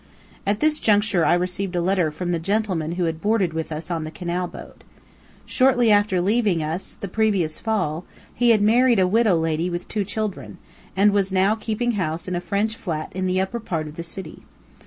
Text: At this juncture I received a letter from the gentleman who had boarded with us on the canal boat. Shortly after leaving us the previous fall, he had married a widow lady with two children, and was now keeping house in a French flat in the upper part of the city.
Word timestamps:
At 0.47 0.61
this 0.61 0.79
juncture 0.79 1.23
I 1.23 1.35
received 1.35 1.75
a 1.75 1.79
letter 1.79 2.09
from 2.09 2.31
the 2.31 2.39
gentleman 2.39 2.93
who 2.93 3.03
had 3.03 3.21
boarded 3.21 3.53
with 3.53 3.71
us 3.71 3.91
on 3.91 4.03
the 4.03 4.09
canal 4.09 4.47
boat. 4.47 4.83
Shortly 5.45 5.91
after 5.91 6.19
leaving 6.19 6.63
us 6.63 6.97
the 6.99 7.07
previous 7.07 7.59
fall, 7.59 8.03
he 8.33 8.49
had 8.49 8.63
married 8.63 8.97
a 8.97 9.05
widow 9.07 9.35
lady 9.35 9.69
with 9.69 9.87
two 9.87 10.03
children, 10.03 10.57
and 10.95 11.11
was 11.11 11.31
now 11.31 11.53
keeping 11.53 11.91
house 11.91 12.27
in 12.27 12.33
a 12.33 12.41
French 12.41 12.75
flat 12.75 13.13
in 13.15 13.27
the 13.27 13.39
upper 13.39 13.59
part 13.59 13.85
of 13.87 13.95
the 13.95 14.01
city. 14.01 14.41